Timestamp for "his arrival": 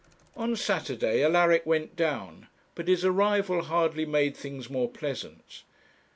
2.87-3.61